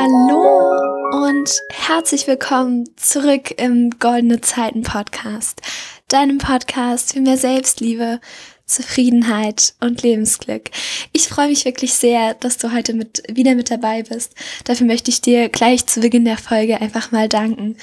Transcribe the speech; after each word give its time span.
Hallo 0.00 1.26
und 1.26 1.50
herzlich 1.70 2.28
willkommen 2.28 2.88
zurück 2.94 3.52
im 3.56 3.90
Goldene 3.98 4.40
Zeiten 4.40 4.82
Podcast, 4.82 5.60
deinem 6.06 6.38
Podcast 6.38 7.14
für 7.14 7.20
mehr 7.20 7.36
Selbstliebe, 7.36 8.20
Zufriedenheit 8.64 9.74
und 9.80 10.04
Lebensglück. 10.04 10.70
Ich 11.12 11.26
freue 11.26 11.48
mich 11.48 11.64
wirklich 11.64 11.94
sehr, 11.94 12.34
dass 12.34 12.58
du 12.58 12.72
heute 12.72 12.94
mit, 12.94 13.24
wieder 13.28 13.56
mit 13.56 13.72
dabei 13.72 14.04
bist. 14.04 14.36
Dafür 14.62 14.86
möchte 14.86 15.10
ich 15.10 15.20
dir 15.20 15.48
gleich 15.48 15.84
zu 15.86 15.98
Beginn 15.98 16.24
der 16.24 16.38
Folge 16.38 16.80
einfach 16.80 17.10
mal 17.10 17.28
danken. 17.28 17.76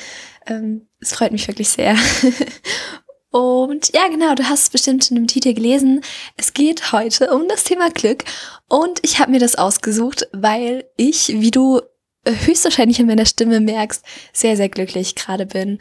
Ähm, 0.47 0.88
es 1.02 1.13
freut 1.13 1.34
mich 1.34 1.50
wirklich 1.50 1.68
sehr. 1.68 1.97
Und 3.32 3.93
ja, 3.93 4.07
genau, 4.07 4.36
du 4.36 4.47
hast 4.47 4.61
es 4.61 4.70
bestimmt 4.70 5.11
in 5.11 5.16
dem 5.16 5.27
Titel 5.27 5.54
gelesen. 5.54 6.00
Es 6.38 6.54
geht 6.54 6.93
heute 6.93 7.36
um 7.36 7.50
das 7.50 7.66
Thema 7.66 7.89
Glück. 7.89 8.23
Und 8.70 9.00
ich 9.02 9.20
habe 9.20 9.32
mir 9.32 9.39
das 9.39 9.57
ausgesucht, 9.57 10.29
weil 10.32 10.86
ich, 10.96 11.28
wie 11.42 11.52
du 11.52 11.82
höchstwahrscheinlich 12.28 13.00
in 13.00 13.07
meiner 13.07 13.25
Stimme 13.25 13.60
merkst, 13.60 14.04
sehr, 14.34 14.57
sehr 14.57 14.70
glücklich 14.70 15.15
gerade 15.15 15.46
bin. 15.46 15.79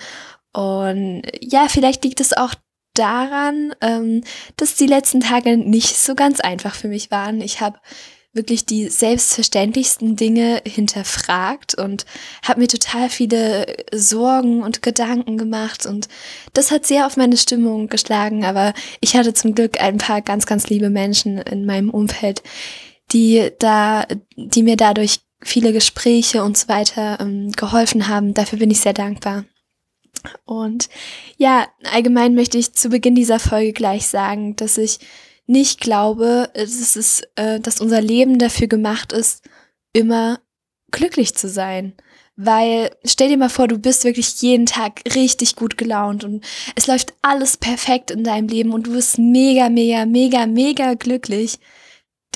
Und 0.52 1.22
ja, 1.40 1.66
vielleicht 1.68 2.04
liegt 2.04 2.20
es 2.20 2.32
auch 2.32 2.54
daran, 2.94 3.74
ähm, 3.80 4.22
dass 4.56 4.76
die 4.76 4.86
letzten 4.86 5.20
Tage 5.20 5.56
nicht 5.56 5.96
so 5.96 6.14
ganz 6.14 6.40
einfach 6.40 6.74
für 6.74 6.88
mich 6.88 7.10
waren. 7.10 7.40
Ich 7.40 7.60
habe 7.60 7.78
wirklich 8.34 8.66
die 8.66 8.88
selbstverständlichsten 8.88 10.16
Dinge 10.16 10.60
hinterfragt 10.66 11.76
und 11.76 12.04
habe 12.42 12.60
mir 12.60 12.68
total 12.68 13.08
viele 13.08 13.66
Sorgen 13.92 14.62
und 14.62 14.82
Gedanken 14.82 15.38
gemacht 15.38 15.86
und 15.86 16.08
das 16.52 16.70
hat 16.70 16.84
sehr 16.84 17.06
auf 17.06 17.16
meine 17.16 17.36
Stimmung 17.36 17.88
geschlagen, 17.88 18.44
aber 18.44 18.74
ich 19.00 19.16
hatte 19.16 19.34
zum 19.34 19.54
Glück 19.54 19.80
ein 19.80 19.98
paar 19.98 20.20
ganz, 20.20 20.46
ganz 20.46 20.68
liebe 20.68 20.90
Menschen 20.90 21.38
in 21.38 21.64
meinem 21.64 21.90
Umfeld, 21.90 22.42
die 23.12 23.50
da, 23.60 24.04
die 24.36 24.64
mir 24.64 24.76
dadurch 24.76 25.20
viele 25.44 25.72
Gespräche 25.72 26.42
und 26.42 26.58
so 26.58 26.68
weiter 26.68 27.18
ähm, 27.20 27.52
geholfen 27.52 28.08
haben. 28.08 28.34
Dafür 28.34 28.58
bin 28.58 28.70
ich 28.70 28.80
sehr 28.80 28.94
dankbar. 28.94 29.44
Und 30.44 30.88
ja, 31.36 31.66
allgemein 31.92 32.34
möchte 32.34 32.58
ich 32.58 32.72
zu 32.72 32.88
Beginn 32.88 33.14
dieser 33.14 33.38
Folge 33.38 33.72
gleich 33.72 34.06
sagen, 34.06 34.56
dass 34.56 34.78
ich 34.78 35.00
nicht 35.46 35.80
glaube, 35.80 36.50
dass, 36.54 36.96
es, 36.96 37.22
äh, 37.36 37.60
dass 37.60 37.80
unser 37.80 38.00
Leben 38.00 38.38
dafür 38.38 38.66
gemacht 38.66 39.12
ist, 39.12 39.44
immer 39.92 40.40
glücklich 40.90 41.34
zu 41.34 41.48
sein. 41.48 41.94
Weil 42.36 42.90
stell 43.04 43.28
dir 43.28 43.36
mal 43.36 43.48
vor, 43.48 43.68
du 43.68 43.78
bist 43.78 44.04
wirklich 44.04 44.40
jeden 44.40 44.66
Tag 44.66 45.02
richtig 45.14 45.54
gut 45.54 45.76
gelaunt 45.76 46.24
und 46.24 46.44
es 46.74 46.88
läuft 46.88 47.14
alles 47.22 47.56
perfekt 47.56 48.10
in 48.10 48.24
deinem 48.24 48.48
Leben 48.48 48.72
und 48.72 48.88
du 48.88 48.92
bist 48.92 49.18
mega, 49.18 49.68
mega, 49.68 50.04
mega, 50.04 50.46
mega 50.46 50.94
glücklich. 50.94 51.58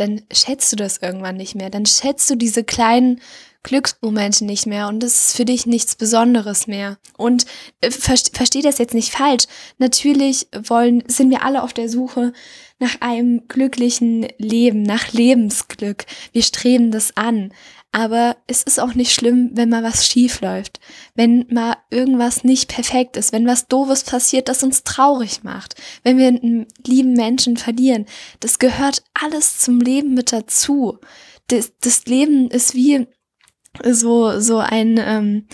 Dann 0.00 0.22
schätzt 0.32 0.72
du 0.72 0.76
das 0.76 0.98
irgendwann 0.98 1.36
nicht 1.36 1.54
mehr. 1.54 1.70
Dann 1.70 1.86
schätzt 1.86 2.30
du 2.30 2.36
diese 2.36 2.64
kleinen 2.64 3.20
Glücksmomente 3.64 4.44
nicht 4.44 4.66
mehr 4.66 4.88
und 4.88 5.02
es 5.02 5.28
ist 5.28 5.36
für 5.36 5.44
dich 5.44 5.66
nichts 5.66 5.96
Besonderes 5.96 6.66
mehr. 6.66 6.98
Und 7.16 7.44
äh, 7.80 7.90
versteh 7.90 8.62
das 8.62 8.78
jetzt 8.78 8.94
nicht 8.94 9.12
falsch. 9.12 9.44
Natürlich 9.78 10.46
wollen, 10.62 11.02
sind 11.08 11.30
wir 11.30 11.44
alle 11.44 11.62
auf 11.62 11.72
der 11.72 11.88
Suche 11.88 12.32
nach 12.78 13.00
einem 13.00 13.48
glücklichen 13.48 14.28
Leben, 14.38 14.82
nach 14.82 15.12
Lebensglück. 15.12 16.06
Wir 16.32 16.42
streben 16.42 16.92
das 16.92 17.16
an. 17.16 17.52
Aber 17.90 18.36
es 18.46 18.62
ist 18.62 18.78
auch 18.80 18.94
nicht 18.94 19.12
schlimm, 19.12 19.50
wenn 19.54 19.70
mal 19.70 19.82
was 19.82 20.06
schief 20.06 20.42
läuft, 20.42 20.78
wenn 21.14 21.46
mal 21.50 21.76
irgendwas 21.90 22.44
nicht 22.44 22.68
perfekt 22.68 23.16
ist, 23.16 23.32
wenn 23.32 23.46
was 23.46 23.66
Doofes 23.66 24.04
passiert, 24.04 24.48
das 24.48 24.62
uns 24.62 24.84
traurig 24.84 25.42
macht, 25.42 25.74
wenn 26.02 26.18
wir 26.18 26.28
einen 26.28 26.66
lieben 26.86 27.14
Menschen 27.14 27.56
verlieren. 27.56 28.04
Das 28.40 28.58
gehört 28.58 29.02
alles 29.14 29.60
zum 29.60 29.80
Leben 29.80 30.12
mit 30.12 30.32
dazu. 30.32 30.98
Das, 31.46 31.72
das 31.80 32.04
Leben 32.04 32.50
ist 32.50 32.74
wie 32.74 33.06
so, 33.84 34.38
so 34.38 34.58
ein, 34.58 35.00
ähm, 35.02 35.46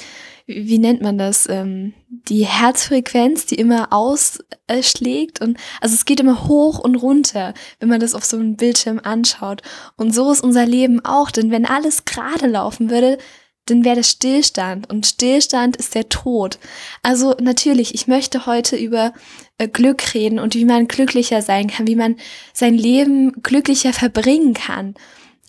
wie 0.47 0.79
nennt 0.79 1.01
man 1.01 1.17
das, 1.17 1.49
ähm, 1.49 1.95
die 2.09 2.45
Herzfrequenz, 2.45 3.47
die 3.47 3.55
immer 3.55 3.93
ausschlägt 3.93 5.41
und 5.41 5.59
also 5.81 5.95
es 5.95 6.05
geht 6.05 6.21
immer 6.21 6.47
hoch 6.49 6.79
und 6.79 6.97
runter, 6.97 7.55
wenn 7.81 7.89
man 7.89 8.01
das 8.01 8.15
auf 8.15 8.25
so 8.25 8.37
einem 8.37 8.57
Bildschirm 8.57 9.01
anschaut. 9.03 9.63
Und 9.97 10.15
so 10.15 10.31
ist 10.31 10.43
unser 10.43 10.67
Leben 10.67 11.05
auch, 11.05 11.31
denn 11.31 11.51
wenn 11.51 11.65
alles 11.65 12.05
gerade 12.05 12.47
laufen 12.47 12.91
würde, 12.91 13.19
dann 13.67 13.85
wäre 13.85 13.97
das 13.97 14.11
Stillstand 14.11 14.91
und 14.91 15.07
Stillstand 15.07 15.77
ist 15.77 15.95
der 15.95 16.11
Tod. 16.11 16.59
Also 17.03 17.35
natürlich, 17.41 17.95
ich 17.95 18.07
möchte 18.07 18.45
heute 18.45 18.77
über 18.77 19.15
äh, 19.57 19.69
Glück 19.69 20.13
reden 20.13 20.39
und 20.39 20.55
wie 20.55 20.67
man 20.67 20.89
glücklicher 20.89 21.41
sein 21.41 21.69
kann, 21.69 21.87
wie 21.87 21.97
man 21.97 22.17
sein 22.53 22.75
Leben 22.75 23.33
glücklicher 23.43 23.95
verbringen 23.95 24.53
kann. 24.53 24.95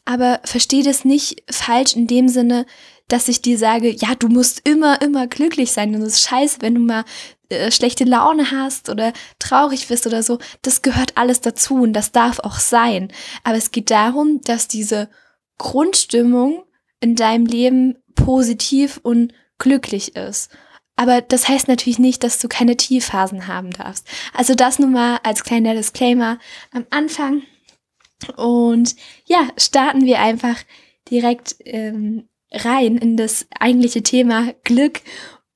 Aber 0.06 0.40
verstehe 0.46 0.84
das 0.84 1.04
nicht 1.04 1.44
falsch 1.50 1.96
in 1.96 2.08
dem 2.08 2.30
Sinne, 2.30 2.66
dass 3.08 3.28
ich 3.28 3.42
dir 3.42 3.58
sage, 3.58 3.92
ja, 3.92 4.16
du 4.16 4.28
musst 4.28 4.68
immer, 4.68 5.02
immer 5.02 5.28
glücklich 5.28 5.72
sein 5.72 5.94
und 5.96 6.02
es 6.02 6.16
ist 6.16 6.28
scheiße, 6.28 6.58
wenn 6.62 6.76
du 6.76 6.82
mal 6.82 7.06
äh, 7.50 7.72
schlechte 7.72 8.04
Laune 8.04 8.52
hast 8.52 8.90
oder 8.90 9.14
traurig 9.38 9.88
bist 9.88 10.08
oder 10.08 10.24
so. 10.24 10.40
Das 10.64 10.82
gehört 10.82 11.18
alles 11.18 11.42
dazu 11.42 11.76
und 11.76 11.94
das 11.94 12.12
darf 12.12 12.40
auch 12.40 12.60
sein. 12.60 13.10
Aber 13.44 13.58
es 13.58 13.72
geht 13.72 13.92
darum, 13.92 14.42
dass 14.42 14.68
diese 14.68 15.10
Grundstimmung 15.58 16.64
in 17.00 17.16
deinem 17.16 17.46
Leben 17.46 17.98
positiv 18.16 19.00
und 19.04 19.34
glücklich 19.60 20.16
ist. 20.16 20.50
Aber 20.96 21.22
das 21.22 21.48
heißt 21.48 21.68
natürlich 21.68 22.00
nicht, 22.00 22.24
dass 22.24 22.40
du 22.40 22.48
keine 22.48 22.78
Tiefphasen 22.78 23.48
haben 23.48 23.72
darfst. 23.72 24.08
Also 24.34 24.56
das 24.56 24.80
nun 24.80 24.94
mal 24.94 25.20
als 25.24 25.44
kleiner 25.44 25.76
Disclaimer 25.76 26.40
am 26.72 26.86
Anfang. 26.90 27.44
Und 28.38 28.96
ja, 29.26 29.50
starten 29.58 30.06
wir 30.06 30.20
einfach 30.20 30.56
direkt 31.10 31.58
ähm, 31.60 32.28
rein 32.56 32.98
in 32.98 33.18
das 33.18 33.48
eigentliche 33.60 34.04
Thema 34.04 34.54
Glück. 34.64 35.02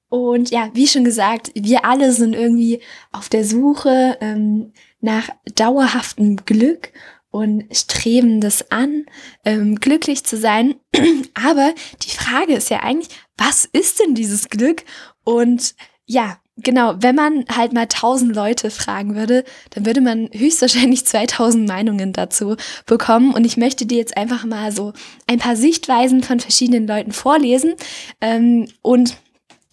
Und 0.09 0.49
ja, 0.49 0.69
wie 0.73 0.87
schon 0.87 1.03
gesagt, 1.03 1.51
wir 1.53 1.85
alle 1.85 2.11
sind 2.13 2.33
irgendwie 2.33 2.81
auf 3.11 3.29
der 3.29 3.45
Suche 3.45 4.17
ähm, 4.21 4.73
nach 5.01 5.29
dauerhaftem 5.55 6.37
Glück 6.45 6.91
und 7.31 7.65
streben 7.75 8.41
das 8.41 8.71
an, 8.71 9.05
ähm, 9.45 9.75
glücklich 9.75 10.23
zu 10.23 10.37
sein. 10.37 10.75
Aber 11.35 11.73
die 12.01 12.15
Frage 12.15 12.53
ist 12.55 12.69
ja 12.69 12.79
eigentlich, 12.79 13.09
was 13.37 13.65
ist 13.65 13.99
denn 13.99 14.15
dieses 14.15 14.49
Glück? 14.49 14.83
Und 15.23 15.75
ja, 16.05 16.39
genau, 16.63 16.95
wenn 16.99 17.15
man 17.15 17.45
halt 17.55 17.73
mal 17.73 17.87
tausend 17.87 18.35
Leute 18.35 18.71
fragen 18.71 19.15
würde, 19.15 19.43
dann 19.71 19.85
würde 19.85 20.01
man 20.01 20.29
höchstwahrscheinlich 20.31 21.05
2000 21.07 21.67
Meinungen 21.67 22.13
dazu 22.13 22.55
bekommen. 22.85 23.33
Und 23.33 23.45
ich 23.45 23.57
möchte 23.57 23.85
dir 23.85 23.97
jetzt 23.97 24.17
einfach 24.17 24.45
mal 24.45 24.71
so 24.71 24.93
ein 25.27 25.39
paar 25.39 25.55
Sichtweisen 25.55 26.23
von 26.23 26.39
verschiedenen 26.39 26.87
Leuten 26.87 27.11
vorlesen. 27.11 27.75
Ähm, 28.21 28.67
und 28.81 29.17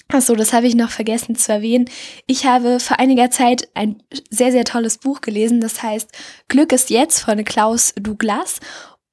Achso, 0.08 0.36
das 0.36 0.52
habe 0.52 0.68
ich 0.68 0.76
noch 0.76 0.90
vergessen 0.90 1.34
zu 1.34 1.52
erwähnen. 1.52 1.90
Ich 2.28 2.46
habe 2.46 2.78
vor 2.78 3.00
einiger 3.00 3.28
Zeit 3.30 3.68
ein 3.74 4.00
sehr, 4.30 4.52
sehr 4.52 4.64
tolles 4.64 4.98
Buch 4.98 5.20
gelesen, 5.20 5.60
das 5.60 5.82
heißt 5.82 6.10
Glück 6.46 6.72
ist 6.72 6.90
jetzt 6.90 7.22
von 7.22 7.44
Klaus 7.44 7.92
Douglas. 7.96 8.60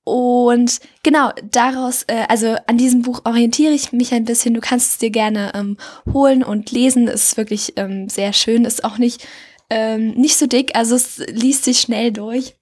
Und 0.05 0.79
genau, 1.01 1.31
daraus, 1.49 2.03
äh, 2.07 2.25
also 2.27 2.55
an 2.67 2.77
diesem 2.77 3.03
Buch 3.03 3.21
orientiere 3.23 3.73
ich 3.73 3.93
mich 3.93 4.13
ein 4.13 4.25
bisschen. 4.25 4.53
Du 4.53 4.59
kannst 4.59 4.91
es 4.91 4.97
dir 4.97 5.11
gerne 5.11 5.53
ähm, 5.55 5.77
holen 6.11 6.43
und 6.43 6.71
lesen. 6.71 7.07
Ist 7.07 7.37
wirklich 7.37 7.73
ähm, 7.77 8.09
sehr 8.09 8.33
schön. 8.33 8.65
Ist 8.65 8.83
auch 8.83 8.97
nicht, 8.97 9.25
ähm, 9.69 10.11
nicht 10.11 10.37
so 10.37 10.45
dick, 10.45 10.75
also 10.75 10.95
es 10.95 11.19
liest 11.27 11.63
sich 11.63 11.79
schnell 11.79 12.11
durch. 12.11 12.55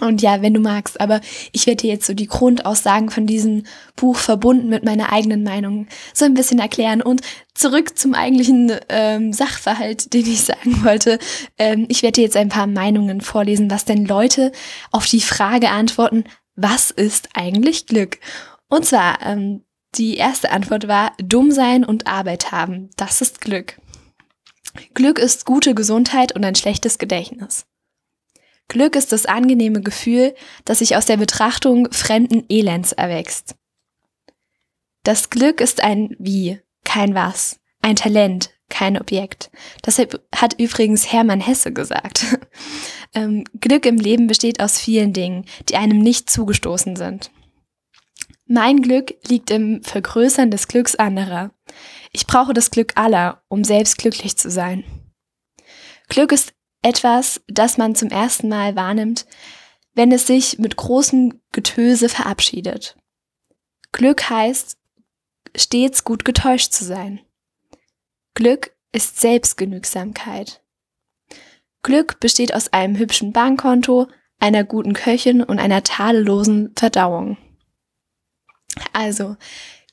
Und 0.00 0.22
ja, 0.22 0.42
wenn 0.42 0.54
du 0.54 0.60
magst, 0.60 1.00
aber 1.00 1.20
ich 1.52 1.66
werde 1.66 1.82
dir 1.82 1.90
jetzt 1.92 2.06
so 2.06 2.14
die 2.14 2.26
Grundaussagen 2.26 3.10
von 3.10 3.26
diesem 3.26 3.64
Buch 3.94 4.16
verbunden 4.16 4.68
mit 4.68 4.84
meiner 4.84 5.12
eigenen 5.12 5.44
Meinung 5.44 5.86
so 6.14 6.24
ein 6.24 6.34
bisschen 6.34 6.58
erklären. 6.58 7.02
Und 7.02 7.20
zurück 7.54 7.96
zum 7.98 8.14
eigentlichen 8.14 8.72
ähm, 8.88 9.32
Sachverhalt, 9.32 10.12
den 10.14 10.26
ich 10.26 10.42
sagen 10.42 10.84
wollte. 10.84 11.18
Ähm, 11.58 11.86
ich 11.88 12.02
werde 12.02 12.14
dir 12.14 12.24
jetzt 12.24 12.36
ein 12.36 12.48
paar 12.48 12.66
Meinungen 12.66 13.20
vorlesen, 13.20 13.70
was 13.70 13.84
denn 13.84 14.06
Leute 14.06 14.50
auf 14.90 15.06
die 15.06 15.20
Frage 15.20 15.70
antworten, 15.70 16.24
was 16.54 16.90
ist 16.90 17.30
eigentlich 17.34 17.86
Glück? 17.86 18.18
Und 18.68 18.84
zwar, 18.84 19.22
ähm, 19.22 19.64
die 19.94 20.16
erste 20.16 20.50
Antwort 20.50 20.88
war, 20.88 21.12
dumm 21.18 21.50
sein 21.50 21.84
und 21.84 22.06
Arbeit 22.06 22.52
haben. 22.52 22.90
Das 22.96 23.20
ist 23.20 23.40
Glück. 23.40 23.78
Glück 24.94 25.18
ist 25.18 25.44
gute 25.44 25.74
Gesundheit 25.74 26.32
und 26.32 26.44
ein 26.44 26.54
schlechtes 26.54 26.98
Gedächtnis. 26.98 27.66
Glück 28.68 28.96
ist 28.96 29.12
das 29.12 29.26
angenehme 29.26 29.82
Gefühl, 29.82 30.34
das 30.64 30.78
sich 30.78 30.96
aus 30.96 31.04
der 31.04 31.18
Betrachtung 31.18 31.92
fremden 31.92 32.44
Elends 32.48 32.92
erwächst. 32.92 33.54
Das 35.02 35.30
Glück 35.30 35.60
ist 35.60 35.82
ein 35.82 36.16
Wie, 36.18 36.60
kein 36.84 37.14
Was, 37.14 37.60
ein 37.82 37.96
Talent, 37.96 38.50
kein 38.72 38.98
Objekt. 38.98 39.50
Deshalb 39.86 40.20
hat 40.34 40.58
übrigens 40.58 41.12
Hermann 41.12 41.40
Hesse 41.40 41.72
gesagt. 41.72 42.38
ähm, 43.14 43.44
Glück 43.60 43.86
im 43.86 43.98
Leben 43.98 44.26
besteht 44.26 44.60
aus 44.60 44.80
vielen 44.80 45.12
Dingen, 45.12 45.44
die 45.68 45.76
einem 45.76 45.98
nicht 45.98 46.30
zugestoßen 46.30 46.96
sind. 46.96 47.30
Mein 48.46 48.82
Glück 48.82 49.14
liegt 49.28 49.50
im 49.50 49.82
Vergrößern 49.82 50.50
des 50.50 50.68
Glücks 50.68 50.96
anderer. 50.96 51.52
Ich 52.12 52.26
brauche 52.26 52.54
das 52.54 52.70
Glück 52.70 52.92
aller, 52.96 53.42
um 53.48 53.62
selbst 53.62 53.98
glücklich 53.98 54.36
zu 54.36 54.50
sein. 54.50 54.84
Glück 56.08 56.32
ist 56.32 56.52
etwas, 56.82 57.40
das 57.46 57.78
man 57.78 57.94
zum 57.94 58.08
ersten 58.08 58.48
Mal 58.48 58.74
wahrnimmt, 58.74 59.26
wenn 59.94 60.10
es 60.10 60.26
sich 60.26 60.58
mit 60.58 60.76
großem 60.76 61.40
Getöse 61.52 62.08
verabschiedet. 62.08 62.96
Glück 63.92 64.28
heißt, 64.28 64.78
stets 65.54 66.04
gut 66.04 66.24
getäuscht 66.24 66.72
zu 66.72 66.84
sein. 66.84 67.20
Glück 68.34 68.72
ist 68.92 69.20
Selbstgenügsamkeit. 69.20 70.62
Glück 71.82 72.20
besteht 72.20 72.54
aus 72.54 72.72
einem 72.72 72.96
hübschen 72.96 73.32
Bankkonto, 73.32 74.08
einer 74.38 74.64
guten 74.64 74.92
Köchin 74.92 75.42
und 75.42 75.58
einer 75.58 75.82
tadellosen 75.82 76.72
Verdauung. 76.76 77.36
Also, 78.92 79.36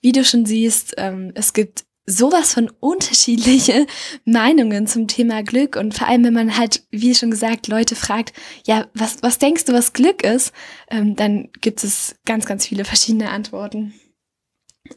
wie 0.02 0.12
du 0.12 0.24
schon 0.24 0.46
siehst, 0.46 0.96
ähm, 0.98 1.32
es 1.36 1.54
gibt 1.54 1.86
sowas 2.06 2.54
von 2.54 2.72
unterschiedliche 2.80 3.86
Meinungen 4.26 4.88
zum 4.88 5.08
Thema 5.08 5.44
Glück 5.44 5.76
und 5.76 5.94
vor 5.94 6.08
allem, 6.08 6.24
wenn 6.24 6.34
man 6.34 6.58
halt, 6.58 6.84
wie 6.90 7.14
schon 7.14 7.32
gesagt, 7.32 7.68
Leute 7.68 7.96
fragt, 7.96 8.34
ja, 8.66 8.88
was, 8.94 9.22
was 9.22 9.38
denkst 9.38 9.66
du, 9.66 9.74
was 9.74 9.94
Glück 9.94 10.24
ist, 10.24 10.54
ähm, 10.90 11.16
dann 11.16 11.50
gibt 11.62 11.84
es 11.84 12.16
ganz, 12.26 12.46
ganz 12.46 12.66
viele 12.66 12.86
verschiedene 12.86 13.30
Antworten. 13.30 13.94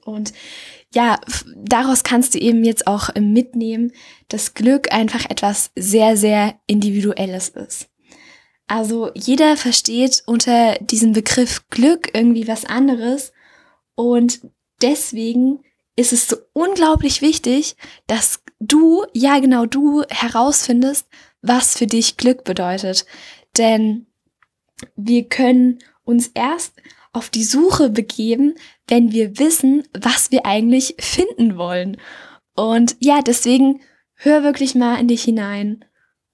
Und 0.05 0.33
ja, 0.94 1.19
daraus 1.56 2.03
kannst 2.03 2.35
du 2.35 2.39
eben 2.39 2.65
jetzt 2.65 2.87
auch 2.87 3.11
ähm, 3.15 3.33
mitnehmen, 3.33 3.93
dass 4.29 4.55
Glück 4.55 4.93
einfach 4.93 5.29
etwas 5.29 5.71
sehr, 5.75 6.17
sehr 6.17 6.55
Individuelles 6.67 7.49
ist. 7.50 7.89
Also 8.67 9.11
jeder 9.15 9.56
versteht 9.56 10.23
unter 10.27 10.77
diesem 10.77 11.12
Begriff 11.12 11.69
Glück 11.69 12.11
irgendwie 12.15 12.49
was 12.49 12.65
anderes 12.65 13.33
und 13.94 14.41
deswegen 14.81 15.61
ist 15.97 16.12
es 16.12 16.29
so 16.29 16.37
unglaublich 16.53 17.21
wichtig, 17.21 17.77
dass 18.06 18.43
du, 18.61 19.05
ja 19.12 19.41
genau 19.41 19.67
du, 19.67 20.03
herausfindest, 20.09 21.06
was 21.43 21.77
für 21.77 21.87
dich 21.87 22.17
Glück 22.17 22.44
bedeutet. 22.44 23.05
Denn 23.59 24.06
wir 24.97 25.29
können 25.29 25.79
uns 26.05 26.29
erst 26.29 26.75
auf 27.12 27.31
die 27.31 27.44
Suche 27.44 27.91
begeben, 27.91 28.55
wenn 28.88 29.12
wir 29.12 29.38
wissen, 29.38 29.85
was 29.93 30.31
wir 30.31 30.47
eigentlich 30.47 30.97
finden 30.99 31.56
wollen. 31.56 31.99
Und 32.55 32.97
ja, 33.00 33.20
deswegen 33.23 33.81
hör 34.14 34.43
wirklich 34.43 34.75
mal 34.75 34.99
in 34.99 35.09
dich 35.09 35.25
hinein 35.25 35.85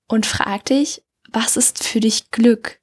und 0.08 0.26
frag 0.26 0.64
dich, 0.66 1.02
was 1.30 1.56
ist 1.56 1.84
für 1.84 2.00
dich 2.00 2.30
Glück? 2.30 2.80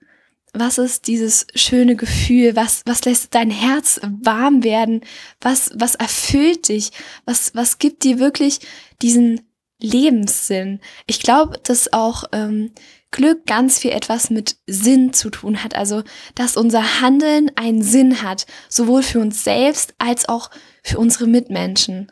Was 0.53 0.77
ist 0.77 1.07
dieses 1.07 1.47
schöne 1.53 1.95
Gefühl? 1.95 2.55
Was, 2.55 2.83
was 2.85 3.03
lässt 3.03 3.35
dein 3.35 3.51
Herz 3.51 3.99
warm 4.03 4.63
werden? 4.63 5.01
Was, 5.41 5.71
was 5.75 5.95
erfüllt 5.95 6.69
dich? 6.69 6.91
Was, 7.25 7.53
was 7.55 7.77
gibt 7.77 8.03
dir 8.03 8.19
wirklich 8.19 8.59
diesen 9.01 9.41
Lebenssinn? 9.81 10.79
Ich 11.07 11.19
glaube, 11.19 11.59
dass 11.63 11.91
auch 11.91 12.23
ähm, 12.31 12.71
Glück 13.15 13.45
ganz 13.45 13.79
viel 13.79 13.91
etwas 13.91 14.29
mit 14.29 14.57
Sinn 14.67 15.13
zu 15.13 15.29
tun 15.29 15.63
hat. 15.63 15.73
Also, 15.73 16.03
dass 16.35 16.57
unser 16.57 16.99
Handeln 16.99 17.49
einen 17.55 17.81
Sinn 17.81 18.21
hat, 18.21 18.45
sowohl 18.67 19.03
für 19.03 19.21
uns 19.21 19.41
selbst 19.45 19.93
als 19.99 20.27
auch 20.27 20.49
für 20.83 20.99
unsere 20.99 21.25
Mitmenschen. 21.25 22.11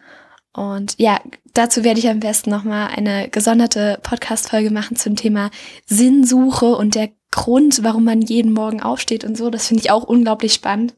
Und 0.53 0.95
ja, 0.97 1.19
dazu 1.53 1.83
werde 1.83 1.99
ich 1.99 2.07
am 2.07 2.21
besten 2.21 2.51
nochmal 2.51 2.87
eine 2.95 3.27
gesonderte 3.27 3.99
Podcast-Folge 4.01 4.71
machen 4.71 4.95
zum 4.95 5.17
Thema 5.17 5.51
Sinnsuche 5.85 6.73
und 6.77 6.95
der 6.95 7.09
Grund, 7.31 7.83
warum 7.83 8.05
man 8.05 8.21
jeden 8.21 8.53
Morgen 8.53 8.81
aufsteht 8.81 9.25
und 9.25 9.35
so. 9.35 9.49
Das 9.49 9.67
finde 9.67 9.81
ich 9.81 9.91
auch 9.91 10.03
unglaublich 10.03 10.53
spannend. 10.53 10.95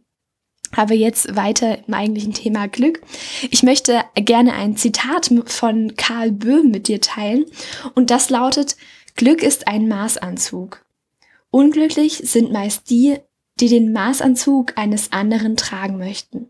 Aber 0.75 0.93
jetzt 0.93 1.35
weiter 1.35 1.79
im 1.87 1.93
eigentlichen 1.95 2.33
Thema 2.33 2.67
Glück. 2.67 3.01
Ich 3.49 3.63
möchte 3.63 4.01
gerne 4.13 4.53
ein 4.53 4.77
Zitat 4.77 5.31
von 5.47 5.95
Karl 5.95 6.31
Böhm 6.31 6.69
mit 6.69 6.89
dir 6.89 7.01
teilen. 7.01 7.45
Und 7.95 8.11
das 8.11 8.29
lautet, 8.29 8.75
Glück 9.15 9.43
ist 9.43 9.67
ein 9.67 9.87
Maßanzug. 9.87 10.85
Unglücklich 11.49 12.17
sind 12.17 12.51
meist 12.51 12.89
die, 12.89 13.17
die 13.59 13.69
den 13.69 13.93
Maßanzug 13.93 14.77
eines 14.77 15.13
anderen 15.13 15.55
tragen 15.55 15.97
möchten. 15.97 16.49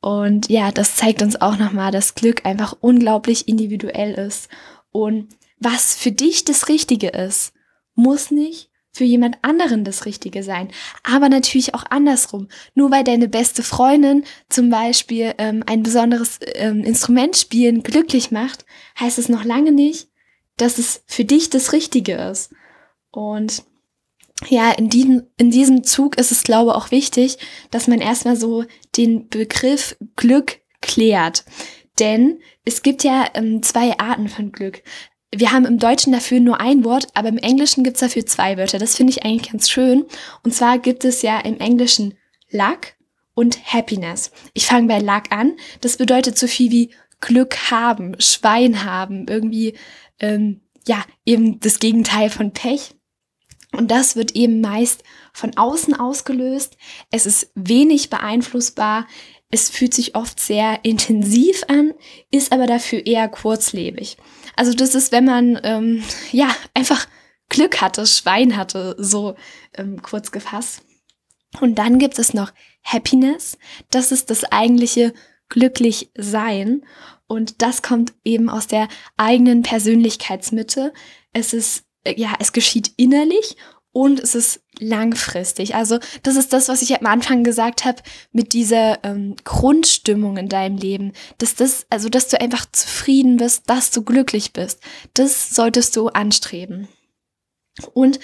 Und 0.00 0.48
ja, 0.48 0.72
das 0.72 0.96
zeigt 0.96 1.22
uns 1.22 1.40
auch 1.40 1.56
nochmal, 1.56 1.92
dass 1.92 2.16
Glück 2.16 2.44
einfach 2.44 2.76
unglaublich 2.80 3.46
individuell 3.46 4.14
ist. 4.14 4.48
Und 4.90 5.28
was 5.58 5.96
für 5.96 6.10
dich 6.12 6.44
das 6.44 6.68
Richtige 6.68 7.08
ist, 7.08 7.52
muss 7.94 8.30
nicht 8.30 8.70
für 8.90 9.04
jemand 9.04 9.38
anderen 9.42 9.84
das 9.84 10.06
Richtige 10.06 10.42
sein. 10.42 10.70
Aber 11.04 11.28
natürlich 11.28 11.74
auch 11.74 11.84
andersrum. 11.88 12.48
Nur 12.74 12.90
weil 12.90 13.04
deine 13.04 13.28
beste 13.28 13.62
Freundin 13.62 14.24
zum 14.48 14.70
Beispiel 14.70 15.34
ähm, 15.38 15.62
ein 15.66 15.84
besonderes 15.84 16.40
ähm, 16.54 16.82
Instrument 16.82 17.36
spielen 17.36 17.84
glücklich 17.84 18.32
macht, 18.32 18.66
heißt 18.98 19.18
es 19.18 19.28
noch 19.28 19.44
lange 19.44 19.70
nicht, 19.70 20.07
dass 20.58 20.78
es 20.78 21.02
für 21.06 21.24
dich 21.24 21.50
das 21.50 21.72
Richtige 21.72 22.14
ist. 22.14 22.52
Und 23.10 23.64
ja, 24.48 24.70
in 24.72 24.88
diesem, 24.88 25.26
in 25.36 25.50
diesem 25.50 25.82
Zug 25.82 26.16
ist 26.16 26.30
es, 26.30 26.44
glaube 26.44 26.70
ich, 26.70 26.76
auch 26.76 26.90
wichtig, 26.90 27.38
dass 27.70 27.88
man 27.88 28.00
erstmal 28.00 28.36
so 28.36 28.64
den 28.96 29.28
Begriff 29.28 29.96
Glück 30.14 30.60
klärt. 30.80 31.44
Denn 31.98 32.40
es 32.64 32.82
gibt 32.82 33.02
ja 33.02 33.28
ähm, 33.34 33.62
zwei 33.62 33.98
Arten 33.98 34.28
von 34.28 34.52
Glück 34.52 34.82
wir 35.34 35.52
haben 35.52 35.66
im 35.66 35.78
Deutschen 35.78 36.12
dafür 36.12 36.40
nur 36.40 36.60
ein 36.60 36.84
Wort, 36.84 37.08
aber 37.14 37.28
im 37.28 37.38
Englischen 37.38 37.84
gibt's 37.84 38.00
dafür 38.00 38.24
zwei 38.24 38.56
Wörter. 38.56 38.78
Das 38.78 38.96
finde 38.96 39.12
ich 39.12 39.24
eigentlich 39.24 39.50
ganz 39.52 39.68
schön. 39.68 40.06
Und 40.42 40.54
zwar 40.54 40.78
gibt 40.78 41.04
es 41.04 41.22
ja 41.22 41.38
im 41.40 41.60
Englischen 41.60 42.14
Luck 42.50 42.94
und 43.34 43.72
Happiness. 43.72 44.32
Ich 44.54 44.66
fange 44.66 44.88
bei 44.88 45.00
Luck 45.00 45.24
an. 45.30 45.56
Das 45.80 45.98
bedeutet 45.98 46.38
so 46.38 46.46
viel 46.46 46.70
wie 46.70 46.94
Glück 47.20 47.70
haben, 47.70 48.20
Schwein 48.20 48.84
haben, 48.84 49.26
irgendwie, 49.28 49.74
ähm, 50.20 50.60
ja, 50.86 51.04
eben 51.24 51.60
das 51.60 51.78
Gegenteil 51.78 52.30
von 52.30 52.52
Pech. 52.52 52.94
Und 53.72 53.90
das 53.90 54.16
wird 54.16 54.34
eben 54.34 54.60
meist 54.60 55.04
von 55.32 55.56
außen 55.56 55.94
ausgelöst. 55.94 56.76
Es 57.10 57.26
ist 57.26 57.52
wenig 57.54 58.08
beeinflussbar. 58.08 59.06
Es 59.50 59.68
fühlt 59.70 59.94
sich 59.94 60.14
oft 60.14 60.40
sehr 60.40 60.84
intensiv 60.84 61.64
an, 61.68 61.94
ist 62.30 62.52
aber 62.52 62.66
dafür 62.66 63.04
eher 63.06 63.28
kurzlebig. 63.28 64.16
Also 64.56 64.72
das 64.72 64.94
ist, 64.94 65.12
wenn 65.12 65.24
man 65.24 65.60
ähm, 65.62 66.02
ja 66.32 66.54
einfach 66.74 67.06
Glück 67.48 67.80
hatte, 67.80 68.06
Schwein 68.06 68.56
hatte, 68.56 68.96
so 68.98 69.36
ähm, 69.74 70.02
kurz 70.02 70.32
gefasst. 70.32 70.82
Und 71.60 71.76
dann 71.76 71.98
gibt 71.98 72.18
es 72.18 72.34
noch 72.34 72.52
Happiness. 72.82 73.58
Das 73.90 74.12
ist 74.12 74.30
das 74.30 74.44
eigentliche 74.44 75.14
glücklich 75.48 76.10
sein. 76.16 76.82
Und 77.26 77.62
das 77.62 77.82
kommt 77.82 78.14
eben 78.24 78.48
aus 78.48 78.66
der 78.66 78.88
eigenen 79.16 79.62
Persönlichkeitsmitte. 79.62 80.92
Es 81.32 81.52
ist, 81.52 81.84
äh, 82.04 82.18
ja, 82.18 82.34
es 82.38 82.52
geschieht 82.52 82.92
innerlich 82.96 83.56
und 83.92 84.20
es 84.20 84.34
ist 84.34 84.62
langfristig. 84.78 85.74
Also 85.74 85.98
das 86.22 86.36
ist 86.36 86.52
das, 86.52 86.68
was 86.68 86.82
ich 86.82 86.98
am 86.98 87.06
Anfang 87.06 87.42
gesagt 87.42 87.84
habe 87.84 88.02
mit 88.32 88.52
dieser 88.52 89.02
ähm, 89.04 89.34
Grundstimmung 89.44 90.36
in 90.36 90.48
deinem 90.48 90.76
Leben, 90.76 91.12
dass 91.38 91.54
das, 91.54 91.86
also 91.90 92.08
dass 92.08 92.28
du 92.28 92.40
einfach 92.40 92.66
zufrieden 92.70 93.38
bist, 93.38 93.68
dass 93.68 93.90
du 93.90 94.02
glücklich 94.02 94.52
bist. 94.52 94.80
Das 95.14 95.50
solltest 95.50 95.96
du 95.96 96.08
anstreben. 96.08 96.88
Und 97.92 98.18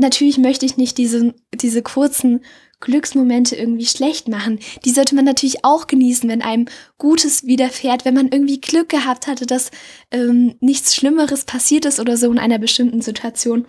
natürlich 0.00 0.38
möchte 0.38 0.66
ich 0.66 0.76
nicht 0.76 0.98
diese, 0.98 1.34
diese 1.54 1.82
kurzen 1.82 2.44
Glücksmomente 2.80 3.56
irgendwie 3.56 3.86
schlecht 3.86 4.26
machen. 4.28 4.58
Die 4.84 4.90
sollte 4.90 5.14
man 5.14 5.24
natürlich 5.24 5.64
auch 5.64 5.86
genießen, 5.86 6.28
wenn 6.28 6.42
einem 6.42 6.66
Gutes 6.98 7.44
widerfährt, 7.44 8.04
wenn 8.04 8.14
man 8.14 8.28
irgendwie 8.28 8.60
Glück 8.60 8.88
gehabt 8.88 9.26
hatte, 9.26 9.46
dass 9.46 9.70
ähm, 10.10 10.56
nichts 10.60 10.94
Schlimmeres 10.94 11.44
passiert 11.44 11.84
ist 11.84 12.00
oder 12.00 12.16
so 12.16 12.32
in 12.32 12.38
einer 12.38 12.58
bestimmten 12.58 13.02
Situation. 13.02 13.66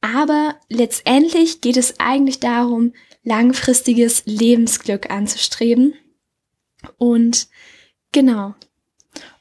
Aber 0.00 0.54
letztendlich 0.68 1.60
geht 1.60 1.76
es 1.76 1.98
eigentlich 1.98 2.38
darum, 2.38 2.92
langfristiges 3.24 4.22
Lebensglück 4.26 5.10
anzustreben. 5.10 5.94
Und 6.98 7.48
genau. 8.12 8.54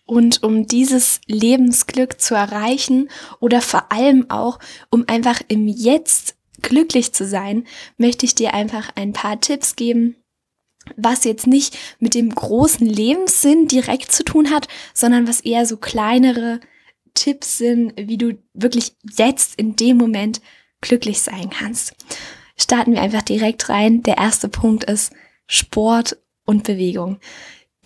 Und 0.06 0.44
um 0.44 0.68
dieses 0.68 1.20
Lebensglück 1.26 2.22
zu 2.22 2.36
erreichen 2.36 3.10
oder 3.40 3.62
vor 3.62 3.92
allem 3.92 4.30
auch, 4.30 4.60
um 4.92 5.06
einfach 5.08 5.42
im 5.48 5.68
Jetzt 5.68 6.36
glücklich 6.62 7.12
zu 7.12 7.26
sein, 7.26 7.66
möchte 7.98 8.26
ich 8.26 8.36
dir 8.36 8.54
einfach 8.54 8.92
ein 8.96 9.14
paar 9.14 9.40
Tipps 9.40 9.76
geben, 9.76 10.16
was 10.96 11.24
jetzt 11.24 11.48
nicht 11.48 11.78
mit 12.00 12.14
dem 12.14 12.34
großen 12.34 12.86
Lebenssinn 12.86 13.68
direkt 13.68 14.12
zu 14.12 14.24
tun 14.24 14.52
hat, 14.52 14.68
sondern 14.94 15.28
was 15.28 15.42
eher 15.42 15.66
so 15.66 15.78
kleinere 15.78 16.60
Tipps 17.16 17.58
sind, 17.58 17.94
wie 17.98 18.18
du 18.18 18.38
wirklich 18.54 18.96
jetzt 19.18 19.56
in 19.56 19.76
dem 19.76 19.98
Moment 19.98 20.42
glücklich 20.82 21.22
sein 21.22 21.50
kannst. 21.50 21.96
Starten 22.58 22.94
wir 22.94 23.02
einfach 23.02 23.24
direkt 23.24 23.70
rein. 23.70 24.04
Der 24.04 24.18
erste 24.18 24.50
Punkt 24.50 24.84
ist 24.84 25.14
Sport 25.48 26.18
und 26.46 26.64
Bewegung. 26.64 27.20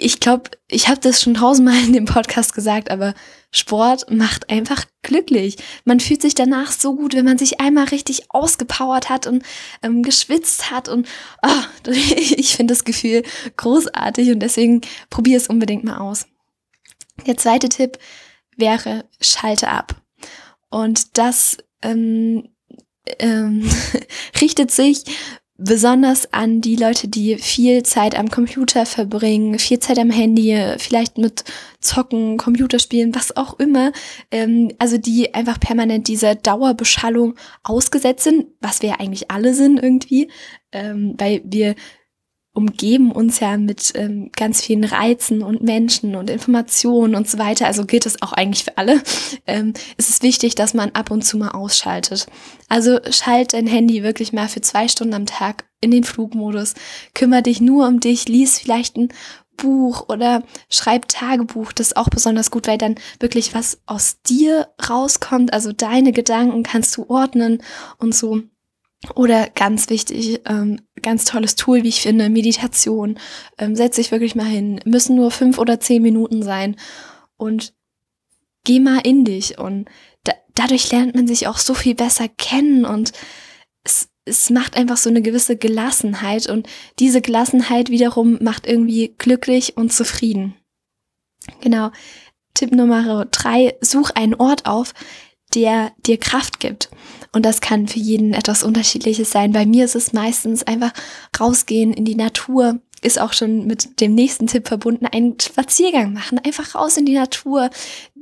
Ich 0.01 0.20
glaube, 0.20 0.51
ich 0.70 0.88
habe 0.88 1.00
das 1.01 1.22
schon 1.22 1.34
tausendmal 1.34 1.84
in 1.84 1.94
dem 1.94 2.06
Podcast 2.06 2.53
gesagt, 2.53 2.89
aber 2.89 3.13
Sport 3.51 4.10
macht 4.10 4.50
einfach 4.50 4.86
glücklich. 5.01 5.58
Man 5.84 6.00
fühlt 6.00 6.22
sich 6.22 6.36
danach 6.36 6.72
so 6.72 6.96
gut, 6.96 7.15
wenn 7.15 7.25
man 7.25 7.38
sich 7.38 7.60
einmal 7.60 7.86
richtig 7.86 8.32
ausgepowert 8.32 9.10
hat 9.10 9.27
und 9.27 9.44
ähm, 9.82 10.03
geschwitzt 10.03 10.72
hat. 10.72 10.88
Und 10.88 11.08
oh, 11.44 11.89
ich 11.91 12.56
finde 12.56 12.74
das 12.74 12.86
Gefühl 12.86 13.24
großartig 13.58 14.32
und 14.32 14.39
deswegen 14.39 14.82
probier 15.10 15.38
es 15.38 15.48
unbedingt 15.48 15.84
mal 15.84 15.98
aus. 15.98 16.27
Der 17.27 17.38
zweite 17.38 17.68
Tipp 17.68 17.98
wäre, 18.56 19.06
schalte 19.20 19.68
ab. 19.68 20.01
Und 20.70 21.18
das 21.18 21.58
ähm, 21.82 22.50
ähm, 23.20 23.70
richtet 24.39 24.72
sich 24.72 25.03
besonders 25.60 26.34
an 26.34 26.62
die 26.62 26.75
Leute, 26.75 27.08
die 27.08 27.38
viel 27.38 27.84
Zeit 27.84 28.18
am 28.18 28.32
Computer 28.32 28.86
verbringen, 28.86 29.60
viel 29.60 29.80
Zeit 29.80 30.00
am 30.00 30.10
Handy, 30.10 30.58
vielleicht 30.78 31.18
mit 31.18 31.44
Zocken, 31.82 32.38
Computerspielen, 32.38 33.13
was 33.13 33.36
auch 33.36 33.60
immer. 33.60 33.92
Ähm, 34.32 34.72
also 34.80 34.98
die 34.98 35.34
einfach 35.34 35.60
permanent 35.60 36.08
dieser 36.08 36.36
Dauerbeschallung 36.36 37.36
ausgesetzt 37.63 38.24
sind, 38.24 38.48
was 38.62 38.82
wir 38.82 38.89
ja 38.89 38.96
eigentlich 39.00 39.30
alle 39.30 39.54
sind 39.54 39.82
irgendwie, 39.82 40.32
ähm, 40.72 41.16
weil 41.18 41.42
wir 41.44 41.75
umgeben 42.53 43.12
uns 43.12 43.39
ja 43.39 43.58
mit 43.58 43.94
ähm, 43.96 44.32
ganz 44.36 44.62
vielen 44.62 44.84
Reizen 44.84 45.44
und 45.44 45.62
Menschen 45.62 46.15
und 46.15 46.29
Informationen 46.29 47.15
und 47.15 47.29
so 47.29 47.38
weiter. 47.38 47.68
Also 47.68 47.86
gilt 47.86 48.06
es 48.06 48.22
auch 48.22 48.34
eigentlich 48.34 48.63
für 48.63 48.77
alle. 48.77 49.01
Ähm, 49.46 49.74
es 49.98 50.10
ist 50.10 50.24
wichtig, 50.24 50.56
dass 50.56 50.74
man 50.74 50.91
ab 50.91 51.12
und 51.12 51.24
zu 51.24 51.38
mal 51.38 51.51
ausschaltet. 51.51 52.27
Also 52.68 53.00
schalt 53.10 53.53
dein 53.53 53.68
Handy 53.68 54.03
wirklich 54.03 54.34
mal 54.34 54.48
für 54.48 54.62
zwei 54.62 54.88
Stunden 54.88 55.13
am 55.13 55.25
Tag 55.25 55.65
in 55.82 55.91
den 55.91 56.03
Flugmodus. 56.03 56.74
Kümmer 57.13 57.41
dich 57.41 57.62
nur 57.62 57.88
um 57.88 58.00
dich, 58.00 58.27
lies 58.27 58.60
vielleicht 58.60 58.98
ein 58.98 59.10
Buch 59.56 60.08
oder 60.10 60.44
schreib 60.70 61.08
Tagebuch. 61.08 61.72
Das 61.74 61.88
ist 61.88 61.98
auch 61.98 62.10
besonders 62.10 62.51
gut, 62.51 62.68
weil 62.68 62.77
dann 62.77 62.96
wirklich 63.20 63.53
was 63.53 63.82
aus 63.86 64.22
dir 64.22 64.70
rauskommt. 64.89 65.53
Also 65.53 65.72
deine 65.72 66.12
Gedanken 66.12 66.63
kannst 66.63 66.96
du 66.98 67.10
ordnen 67.10 67.62
und 67.98 68.15
so. 68.15 68.41
Oder 69.15 69.50
ganz 69.50 69.89
wichtig, 69.89 70.41
ähm, 70.46 70.82
ganz 71.01 71.24
tolles 71.24 71.56
Tool, 71.56 71.84
wie 71.84 71.89
ich 71.89 72.01
finde, 72.01 72.29
Meditation. 72.29 73.18
Ähm, 73.58 73.75
setz 73.75 73.96
dich 73.96 74.12
wirklich 74.12 74.36
mal 74.36 74.46
hin. 74.46 74.82
Müssen 74.86 75.15
nur 75.15 75.32
fünf 75.32 75.58
oder 75.58 75.79
zehn 75.79 76.01
Minuten 76.01 76.44
sein. 76.44 76.75
Und 77.38 77.74
geh 78.65 78.79
mal 78.79 79.00
in 79.00 79.24
dich. 79.24 79.58
Und 79.58 79.88
da, 80.25 80.34
dadurch 80.53 80.91
lernt 80.91 81.15
man 81.15 81.27
sich 81.27 81.48
auch 81.48 81.58
so 81.58 81.74
viel 81.74 81.96
besser 81.96 82.27
kennen. 82.27 82.84
Und 82.84 83.13
es, 83.86 84.10
es 84.25 84.50
macht 84.50 84.75
einfach 84.75 84.98
so 84.98 85.10
eine 85.10 85.22
gewisse 85.22 85.56
Gelassenheit. 85.56 86.50
Und 86.50 86.68
diese 87.00 87.22
Gelassenheit 87.22 87.89
wiederum 87.89 88.38
macht 88.41 88.68
irgendwie 88.68 89.15
glücklich 89.18 89.77
und 89.77 89.94
zufrieden. 89.94 90.56
Genau. 91.62 91.91
Tipp 92.53 92.74
Nummer 92.74 93.25
drei, 93.32 93.77
such 93.79 94.12
einen 94.12 94.34
Ort 94.34 94.65
auf, 94.65 94.94
der 95.56 95.91
dir 96.06 96.18
Kraft 96.18 96.60
gibt. 96.60 96.89
Und 97.32 97.46
das 97.46 97.62
kann 97.62 97.88
für 97.88 98.00
jeden 98.00 98.34
etwas 98.34 98.63
Unterschiedliches 98.63 99.32
sein. 99.32 99.51
Bei 99.51 99.65
mir 99.65 99.86
ist 99.86 99.96
es 99.96 100.13
meistens 100.13 100.63
einfach 100.63 100.91
rausgehen 101.39 101.94
in 101.94 102.06
die 102.06 102.15
Natur. 102.15 102.79
Ist 103.01 103.20
auch 103.20 103.34
schon 103.34 103.65
mit 103.65 104.01
dem 104.01 104.13
nächsten 104.13 104.48
Tipp 104.48 104.68
verbunden, 104.68 105.06
einen 105.06 105.39
Spaziergang 105.39 106.12
machen, 106.12 106.39
einfach 106.39 106.75
raus 106.75 106.98
in 106.98 107.06
die 107.06 107.13
Natur, 107.13 107.70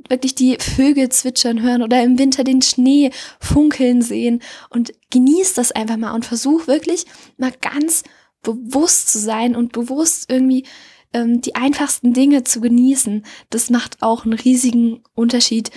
wirklich 0.08 0.34
die 0.34 0.56
Vögel 0.60 1.08
zwitschern 1.08 1.62
hören 1.62 1.82
oder 1.82 2.02
im 2.02 2.18
Winter 2.18 2.44
den 2.44 2.62
Schnee 2.62 3.10
funkeln 3.40 4.02
sehen 4.02 4.40
und 4.70 4.92
genieß 5.10 5.54
das 5.54 5.72
einfach 5.72 5.96
mal 5.96 6.12
und 6.12 6.24
versuch 6.24 6.68
wirklich 6.68 7.06
mal 7.38 7.52
ganz 7.60 8.04
bewusst 8.42 9.10
zu 9.10 9.18
sein 9.18 9.56
und 9.56 9.72
bewusst 9.72 10.30
irgendwie 10.30 10.64
ähm, 11.12 11.40
die 11.40 11.56
einfachsten 11.56 12.12
Dinge 12.12 12.44
zu 12.44 12.60
genießen. 12.60 13.24
Das 13.50 13.70
macht 13.70 14.02
auch 14.02 14.24
einen 14.24 14.34
riesigen 14.34 15.02
Unterschied 15.14 15.70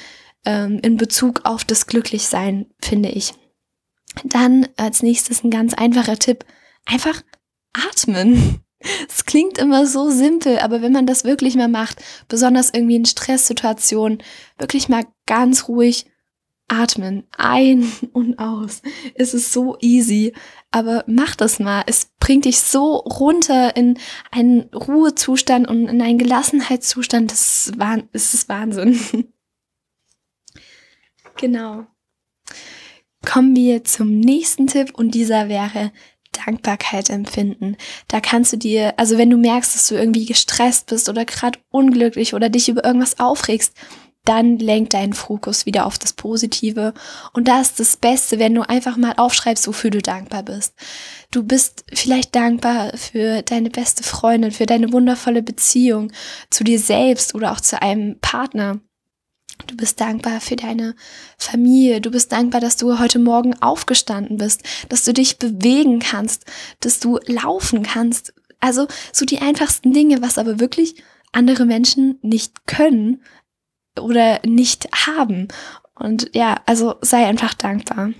ähm, 0.45 0.79
in 0.81 0.97
Bezug 0.97 1.41
auf 1.45 1.63
das 1.63 1.87
Glücklichsein, 1.87 2.67
finde 2.81 3.09
ich. 3.09 3.33
Dann 4.23 4.67
als 4.77 5.03
nächstes 5.03 5.43
ein 5.43 5.51
ganz 5.51 5.73
einfacher 5.73 6.17
Tipp. 6.17 6.45
Einfach 6.85 7.21
atmen. 7.73 8.59
Es 9.07 9.25
klingt 9.25 9.59
immer 9.59 9.85
so 9.85 10.09
simpel, 10.09 10.57
aber 10.57 10.81
wenn 10.81 10.91
man 10.91 11.05
das 11.05 11.23
wirklich 11.23 11.53
mal 11.53 11.67
macht, 11.67 12.01
besonders 12.27 12.71
irgendwie 12.73 12.95
in 12.95 13.05
Stresssituationen, 13.05 14.23
wirklich 14.57 14.89
mal 14.89 15.05
ganz 15.27 15.67
ruhig 15.67 16.07
atmen, 16.67 17.23
ein 17.37 17.91
und 18.13 18.39
aus. 18.39 18.81
Es 19.13 19.33
ist 19.33 19.53
so 19.53 19.77
easy, 19.81 20.33
aber 20.71 21.03
mach 21.05 21.35
das 21.35 21.59
mal. 21.59 21.83
Es 21.85 22.09
bringt 22.19 22.45
dich 22.45 22.61
so 22.61 22.95
runter 22.95 23.75
in 23.75 23.99
einen 24.31 24.61
Ruhezustand 24.73 25.67
und 25.67 25.87
in 25.87 26.01
einen 26.01 26.17
Gelassenheitszustand. 26.17 27.31
Das 27.31 27.67
ist, 27.67 27.77
das 28.13 28.33
ist 28.33 28.49
Wahnsinn. 28.49 28.99
Genau. 31.37 31.85
Kommen 33.25 33.55
wir 33.55 33.83
zum 33.83 34.19
nächsten 34.19 34.67
Tipp 34.67 34.93
und 34.95 35.11
dieser 35.11 35.47
wäre 35.47 35.91
Dankbarkeit 36.45 37.09
empfinden. 37.09 37.77
Da 38.07 38.19
kannst 38.19 38.53
du 38.53 38.57
dir, 38.57 38.93
also 38.97 39.17
wenn 39.17 39.29
du 39.29 39.37
merkst, 39.37 39.75
dass 39.75 39.87
du 39.87 39.95
irgendwie 39.95 40.25
gestresst 40.25 40.87
bist 40.87 41.09
oder 41.09 41.25
gerade 41.25 41.59
unglücklich 41.69 42.33
oder 42.33 42.49
dich 42.49 42.69
über 42.69 42.83
irgendwas 42.83 43.19
aufregst, 43.19 43.73
dann 44.25 44.59
lenk 44.59 44.91
deinen 44.91 45.13
Fokus 45.13 45.65
wieder 45.65 45.85
auf 45.85 45.97
das 45.97 46.13
Positive. 46.13 46.93
Und 47.33 47.47
da 47.47 47.59
ist 47.59 47.79
das 47.79 47.97
Beste, 47.97 48.37
wenn 48.37 48.53
du 48.53 48.61
einfach 48.61 48.95
mal 48.95 49.13
aufschreibst, 49.17 49.67
wofür 49.67 49.89
du 49.89 50.01
dankbar 50.01 50.43
bist. 50.43 50.75
Du 51.31 51.43
bist 51.43 51.85
vielleicht 51.91 52.35
dankbar 52.35 52.95
für 52.97 53.41
deine 53.41 53.71
beste 53.71 54.03
Freundin, 54.03 54.51
für 54.51 54.67
deine 54.67 54.93
wundervolle 54.93 55.41
Beziehung 55.41 56.11
zu 56.51 56.63
dir 56.63 56.79
selbst 56.79 57.33
oder 57.33 57.51
auch 57.51 57.61
zu 57.61 57.81
einem 57.81 58.19
Partner. 58.19 58.79
Du 59.67 59.75
bist 59.75 59.99
dankbar 60.01 60.41
für 60.41 60.55
deine 60.55 60.95
Familie. 61.37 62.01
Du 62.01 62.11
bist 62.11 62.31
dankbar, 62.31 62.61
dass 62.61 62.77
du 62.77 62.99
heute 62.99 63.19
Morgen 63.19 63.53
aufgestanden 63.61 64.37
bist, 64.37 64.63
dass 64.89 65.03
du 65.03 65.13
dich 65.13 65.37
bewegen 65.37 65.99
kannst, 65.99 66.45
dass 66.79 66.99
du 66.99 67.19
laufen 67.25 67.83
kannst. 67.83 68.33
Also 68.59 68.87
so 69.11 69.25
die 69.25 69.39
einfachsten 69.39 69.93
Dinge, 69.93 70.21
was 70.21 70.37
aber 70.37 70.59
wirklich 70.59 70.95
andere 71.31 71.65
Menschen 71.65 72.19
nicht 72.21 72.67
können 72.67 73.21
oder 73.99 74.39
nicht 74.45 74.87
haben. 75.05 75.47
Und 75.95 76.29
ja, 76.33 76.61
also 76.65 76.95
sei 77.01 77.25
einfach 77.25 77.53
dankbar. 77.53 78.13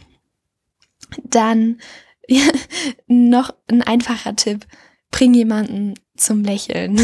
Dann 1.24 1.80
ja, 2.28 2.44
noch 3.08 3.54
ein 3.68 3.82
einfacher 3.82 4.36
Tipp. 4.36 4.66
Bring 5.12 5.34
jemanden 5.34 5.96
zum 6.16 6.44
Lächeln. 6.44 7.00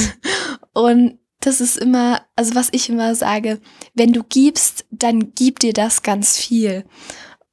Und 0.74 1.20
das 1.40 1.62
ist 1.62 1.78
immer, 1.78 2.22
also 2.36 2.56
was 2.56 2.70
ich 2.72 2.90
immer 2.90 3.16
sage, 3.16 3.60
wenn 3.94 4.14
du 4.14 4.24
gibst, 4.24 4.86
dann 4.92 5.34
gib 5.36 5.60
dir 5.60 5.74
das 5.74 6.02
ganz 6.02 6.38
viel. 6.38 6.86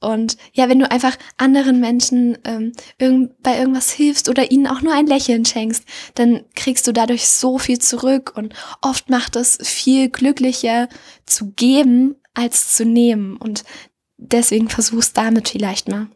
Und 0.00 0.36
ja, 0.52 0.68
wenn 0.68 0.78
du 0.78 0.90
einfach 0.90 1.16
anderen 1.38 1.80
Menschen 1.80 2.36
ähm, 2.44 2.72
irgend, 2.98 3.40
bei 3.42 3.58
irgendwas 3.58 3.90
hilfst 3.90 4.28
oder 4.28 4.50
ihnen 4.50 4.66
auch 4.66 4.82
nur 4.82 4.92
ein 4.92 5.06
Lächeln 5.06 5.46
schenkst, 5.46 5.84
dann 6.14 6.44
kriegst 6.54 6.86
du 6.86 6.92
dadurch 6.92 7.26
so 7.26 7.58
viel 7.58 7.78
zurück. 7.78 8.34
Und 8.36 8.54
oft 8.82 9.08
macht 9.08 9.34
es 9.36 9.58
viel 9.62 10.10
glücklicher 10.10 10.88
zu 11.24 11.52
geben 11.52 12.16
als 12.34 12.76
zu 12.76 12.84
nehmen. 12.84 13.36
Und 13.38 13.64
deswegen 14.18 14.68
versuch's 14.68 15.14
damit 15.14 15.48
vielleicht 15.48 15.88
mal. 15.88 16.08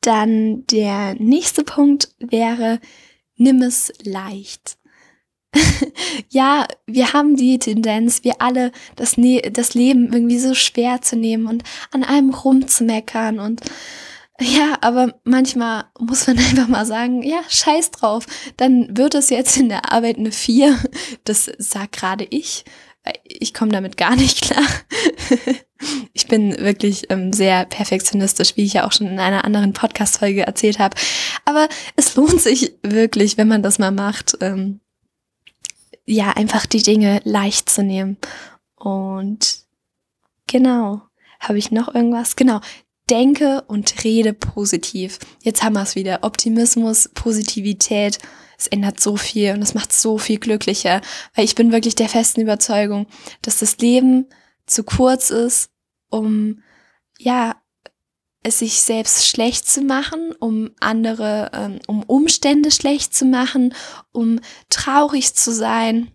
Dann 0.00 0.66
der 0.66 1.14
nächste 1.14 1.62
Punkt 1.62 2.14
wäre, 2.18 2.80
nimm 3.36 3.62
es 3.62 3.92
leicht. 4.02 4.78
ja, 6.28 6.66
wir 6.86 7.12
haben 7.12 7.36
die 7.36 7.58
Tendenz, 7.58 8.24
wir 8.24 8.40
alle, 8.40 8.72
das, 8.96 9.16
ne 9.16 9.40
das 9.52 9.74
Leben 9.74 10.12
irgendwie 10.12 10.38
so 10.38 10.54
schwer 10.54 11.00
zu 11.02 11.16
nehmen 11.16 11.46
und 11.46 11.62
an 11.92 12.04
allem 12.04 12.30
rumzumeckern 12.30 13.38
und 13.38 13.62
ja, 14.40 14.76
aber 14.82 15.14
manchmal 15.24 15.84
muss 15.98 16.26
man 16.26 16.38
einfach 16.50 16.68
mal 16.68 16.86
sagen, 16.86 17.22
ja, 17.22 17.40
scheiß 17.48 17.90
drauf. 17.90 18.26
Dann 18.56 18.96
wird 18.96 19.14
es 19.14 19.30
jetzt 19.30 19.56
in 19.56 19.68
der 19.68 19.92
Arbeit 19.92 20.18
eine 20.18 20.32
4. 20.32 20.78
Das 21.24 21.50
sagt 21.58 21.96
gerade 21.96 22.26
ich. 22.28 22.64
Ich 23.22 23.54
komme 23.54 23.70
damit 23.70 23.96
gar 23.96 24.16
nicht 24.16 24.42
klar. 24.42 24.66
ich 26.12 26.26
bin 26.26 26.58
wirklich 26.58 27.08
ähm, 27.08 27.32
sehr 27.32 27.64
perfektionistisch, 27.64 28.56
wie 28.56 28.64
ich 28.64 28.74
ja 28.74 28.86
auch 28.86 28.92
schon 28.92 29.06
in 29.06 29.20
einer 29.20 29.44
anderen 29.44 29.72
Podcast-Folge 29.72 30.42
erzählt 30.42 30.80
habe. 30.80 30.96
Aber 31.44 31.68
es 31.94 32.16
lohnt 32.16 32.40
sich 32.40 32.72
wirklich, 32.82 33.38
wenn 33.38 33.48
man 33.48 33.62
das 33.62 33.78
mal 33.78 33.92
macht. 33.92 34.36
Ähm, 34.40 34.80
ja, 36.06 36.30
einfach 36.30 36.66
die 36.66 36.82
Dinge 36.82 37.20
leicht 37.24 37.68
zu 37.68 37.82
nehmen. 37.82 38.16
Und 38.76 39.58
genau, 40.46 41.02
habe 41.40 41.58
ich 41.58 41.70
noch 41.70 41.92
irgendwas? 41.94 42.36
Genau, 42.36 42.60
denke 43.10 43.62
und 43.66 44.04
rede 44.04 44.32
positiv. 44.32 45.18
Jetzt 45.42 45.62
haben 45.62 45.74
wir 45.74 45.82
es 45.82 45.96
wieder. 45.96 46.20
Optimismus, 46.22 47.10
Positivität, 47.14 48.18
es 48.58 48.68
ändert 48.68 49.00
so 49.00 49.16
viel 49.16 49.52
und 49.52 49.62
es 49.62 49.74
macht 49.74 49.92
so 49.92 50.16
viel 50.16 50.38
glücklicher, 50.38 51.02
weil 51.34 51.44
ich 51.44 51.54
bin 51.54 51.72
wirklich 51.72 51.94
der 51.94 52.08
festen 52.08 52.40
Überzeugung, 52.40 53.06
dass 53.42 53.58
das 53.58 53.76
Leben 53.78 54.26
zu 54.64 54.82
kurz 54.82 55.30
ist, 55.30 55.70
um 56.08 56.62
ja 57.18 57.56
es 58.46 58.60
sich 58.60 58.80
selbst 58.80 59.26
schlecht 59.26 59.68
zu 59.68 59.82
machen, 59.82 60.32
um 60.38 60.70
andere, 60.80 61.50
ähm, 61.52 61.78
um 61.86 62.02
Umstände 62.04 62.70
schlecht 62.70 63.14
zu 63.14 63.24
machen, 63.24 63.74
um 64.12 64.40
traurig 64.70 65.34
zu 65.34 65.52
sein. 65.52 66.12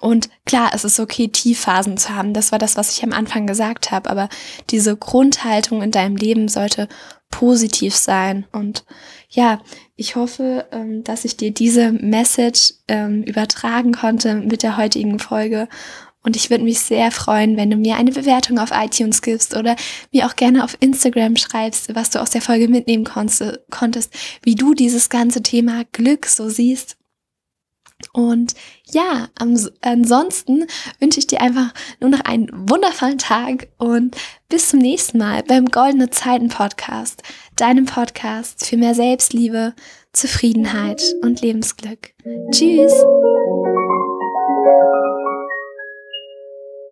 Und 0.00 0.28
klar, 0.44 0.70
es 0.74 0.84
ist 0.84 0.98
okay, 1.00 1.28
Tiefphasen 1.28 1.96
zu 1.96 2.14
haben. 2.14 2.34
Das 2.34 2.52
war 2.52 2.58
das, 2.58 2.76
was 2.76 2.92
ich 2.92 3.04
am 3.04 3.12
Anfang 3.12 3.46
gesagt 3.46 3.92
habe. 3.92 4.10
Aber 4.10 4.28
diese 4.70 4.96
Grundhaltung 4.96 5.82
in 5.82 5.90
deinem 5.90 6.16
Leben 6.16 6.48
sollte 6.48 6.88
positiv 7.30 7.94
sein. 7.94 8.46
Und 8.52 8.84
ja, 9.28 9.60
ich 9.94 10.16
hoffe, 10.16 10.66
ähm, 10.72 11.04
dass 11.04 11.24
ich 11.24 11.36
dir 11.36 11.52
diese 11.52 11.92
Message 11.92 12.74
ähm, 12.88 13.22
übertragen 13.22 13.92
konnte 13.92 14.34
mit 14.36 14.62
der 14.62 14.76
heutigen 14.76 15.18
Folge 15.18 15.68
Und 16.26 16.34
ich 16.34 16.50
würde 16.50 16.64
mich 16.64 16.80
sehr 16.80 17.12
freuen, 17.12 17.56
wenn 17.56 17.70
du 17.70 17.76
mir 17.76 17.94
eine 17.94 18.10
Bewertung 18.10 18.58
auf 18.58 18.70
iTunes 18.72 19.22
gibst 19.22 19.56
oder 19.56 19.76
mir 20.12 20.26
auch 20.26 20.34
gerne 20.34 20.64
auf 20.64 20.76
Instagram 20.80 21.36
schreibst, 21.36 21.94
was 21.94 22.10
du 22.10 22.20
aus 22.20 22.30
der 22.30 22.42
Folge 22.42 22.66
mitnehmen 22.66 23.04
konntest, 23.04 24.10
wie 24.42 24.56
du 24.56 24.74
dieses 24.74 25.08
ganze 25.08 25.40
Thema 25.40 25.84
Glück 25.92 26.26
so 26.26 26.48
siehst. 26.48 26.96
Und 28.12 28.54
ja, 28.90 29.28
ansonsten 29.80 30.66
wünsche 30.98 31.20
ich 31.20 31.28
dir 31.28 31.40
einfach 31.40 31.72
nur 32.00 32.10
noch 32.10 32.20
einen 32.20 32.48
wundervollen 32.68 33.18
Tag 33.18 33.68
und 33.78 34.16
bis 34.48 34.70
zum 34.70 34.80
nächsten 34.80 35.18
Mal 35.18 35.44
beim 35.44 35.66
Goldene 35.66 36.10
Zeiten 36.10 36.48
Podcast, 36.48 37.22
deinem 37.54 37.86
Podcast 37.86 38.66
für 38.66 38.76
mehr 38.76 38.96
Selbstliebe, 38.96 39.74
Zufriedenheit 40.12 41.02
und 41.22 41.40
Lebensglück. 41.40 42.14
Tschüss! 42.50 42.92